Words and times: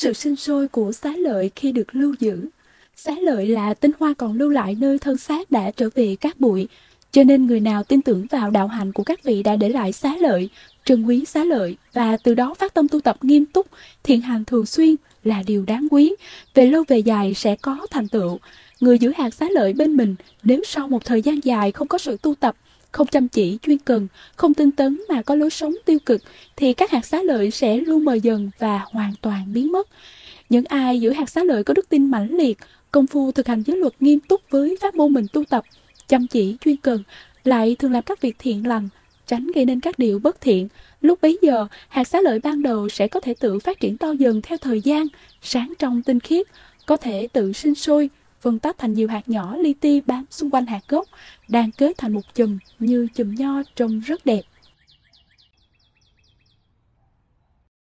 sự 0.00 0.12
sinh 0.12 0.36
sôi 0.36 0.68
của 0.68 0.92
xá 0.92 1.12
lợi 1.16 1.50
khi 1.56 1.72
được 1.72 1.94
lưu 1.94 2.14
giữ. 2.20 2.48
Xá 2.96 3.12
lợi 3.22 3.46
là 3.46 3.74
tinh 3.74 3.90
hoa 3.98 4.14
còn 4.18 4.32
lưu 4.32 4.48
lại 4.48 4.76
nơi 4.80 4.98
thân 4.98 5.16
xác 5.16 5.50
đã 5.50 5.70
trở 5.70 5.88
về 5.94 6.16
các 6.20 6.40
bụi, 6.40 6.68
cho 7.12 7.24
nên 7.24 7.46
người 7.46 7.60
nào 7.60 7.84
tin 7.84 8.02
tưởng 8.02 8.26
vào 8.30 8.50
đạo 8.50 8.68
hạnh 8.68 8.92
của 8.92 9.02
các 9.02 9.22
vị 9.22 9.42
đã 9.42 9.56
để 9.56 9.68
lại 9.68 9.92
xá 9.92 10.16
lợi, 10.20 10.48
trân 10.84 11.04
quý 11.04 11.24
xá 11.24 11.44
lợi 11.44 11.76
và 11.92 12.16
từ 12.16 12.34
đó 12.34 12.54
phát 12.54 12.74
tâm 12.74 12.88
tu 12.88 13.00
tập 13.00 13.16
nghiêm 13.22 13.46
túc, 13.46 13.66
thiện 14.02 14.20
hành 14.20 14.44
thường 14.44 14.66
xuyên 14.66 14.96
là 15.24 15.42
điều 15.46 15.64
đáng 15.64 15.88
quý, 15.90 16.14
về 16.54 16.66
lâu 16.66 16.84
về 16.88 16.98
dài 16.98 17.34
sẽ 17.34 17.56
có 17.56 17.86
thành 17.90 18.08
tựu. 18.08 18.38
Người 18.80 18.98
giữ 18.98 19.12
hạt 19.16 19.34
xá 19.34 19.46
lợi 19.50 19.72
bên 19.72 19.96
mình 19.96 20.14
nếu 20.42 20.62
sau 20.66 20.88
một 20.88 21.04
thời 21.04 21.22
gian 21.22 21.44
dài 21.44 21.72
không 21.72 21.88
có 21.88 21.98
sự 21.98 22.16
tu 22.22 22.34
tập, 22.34 22.56
không 22.92 23.06
chăm 23.06 23.28
chỉ 23.28 23.58
chuyên 23.62 23.78
cần, 23.78 24.08
không 24.36 24.54
tinh 24.54 24.70
tấn 24.70 25.00
mà 25.08 25.22
có 25.22 25.34
lối 25.34 25.50
sống 25.50 25.74
tiêu 25.84 25.98
cực 26.06 26.20
thì 26.56 26.72
các 26.72 26.90
hạt 26.90 27.06
xá 27.06 27.22
lợi 27.22 27.50
sẽ 27.50 27.76
luôn 27.76 28.04
mờ 28.04 28.14
dần 28.14 28.50
và 28.58 28.80
hoàn 28.92 29.12
toàn 29.20 29.52
biến 29.52 29.72
mất. 29.72 29.88
Những 30.48 30.64
ai 30.64 31.00
giữ 31.00 31.10
hạt 31.10 31.30
xá 31.30 31.44
lợi 31.44 31.64
có 31.64 31.74
đức 31.74 31.88
tin 31.88 32.10
mãnh 32.10 32.36
liệt, 32.36 32.58
công 32.90 33.06
phu 33.06 33.32
thực 33.32 33.48
hành 33.48 33.62
giới 33.66 33.76
luật 33.76 33.92
nghiêm 34.00 34.20
túc 34.20 34.40
với 34.50 34.76
pháp 34.80 34.94
môn 34.94 35.12
mình 35.12 35.26
tu 35.32 35.44
tập, 35.44 35.64
chăm 36.08 36.26
chỉ 36.26 36.56
chuyên 36.60 36.76
cần, 36.76 37.02
lại 37.44 37.76
thường 37.78 37.92
làm 37.92 38.02
các 38.02 38.20
việc 38.20 38.36
thiện 38.38 38.66
lành, 38.66 38.88
tránh 39.26 39.46
gây 39.54 39.64
nên 39.64 39.80
các 39.80 39.98
điều 39.98 40.18
bất 40.18 40.40
thiện. 40.40 40.68
Lúc 41.00 41.20
bấy 41.20 41.38
giờ, 41.42 41.66
hạt 41.88 42.04
xá 42.04 42.20
lợi 42.20 42.38
ban 42.38 42.62
đầu 42.62 42.88
sẽ 42.88 43.08
có 43.08 43.20
thể 43.20 43.34
tự 43.34 43.58
phát 43.58 43.80
triển 43.80 43.96
to 43.96 44.12
dần 44.12 44.42
theo 44.42 44.58
thời 44.58 44.80
gian, 44.80 45.06
sáng 45.42 45.72
trong 45.78 46.02
tinh 46.02 46.20
khiết, 46.20 46.46
có 46.86 46.96
thể 46.96 47.28
tự 47.32 47.52
sinh 47.52 47.74
sôi, 47.74 48.10
phân 48.40 48.58
tách 48.58 48.78
thành 48.78 48.94
nhiều 48.94 49.08
hạt 49.08 49.28
nhỏ 49.28 49.56
li 49.56 49.74
ti 49.74 50.00
bám 50.00 50.24
xung 50.30 50.50
quanh 50.50 50.66
hạt 50.66 50.80
gốc, 50.88 51.08
đang 51.48 51.70
kết 51.72 51.98
thành 51.98 52.12
một 52.12 52.34
chùm 52.34 52.58
như 52.78 53.08
chùm 53.14 53.34
nho 53.34 53.62
trông 53.76 54.00
rất 54.00 54.26
đẹp. 54.26 54.42